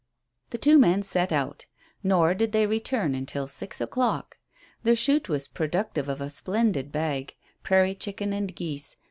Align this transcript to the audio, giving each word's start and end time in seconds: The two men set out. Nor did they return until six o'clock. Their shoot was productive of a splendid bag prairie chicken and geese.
The 0.49 0.57
two 0.57 0.79
men 0.79 1.03
set 1.03 1.31
out. 1.31 1.67
Nor 2.01 2.33
did 2.33 2.53
they 2.53 2.65
return 2.65 3.13
until 3.13 3.45
six 3.45 3.79
o'clock. 3.79 4.39
Their 4.81 4.95
shoot 4.95 5.29
was 5.29 5.47
productive 5.47 6.09
of 6.09 6.21
a 6.21 6.31
splendid 6.31 6.91
bag 6.91 7.35
prairie 7.61 7.93
chicken 7.93 8.33
and 8.33 8.55
geese. 8.55 8.95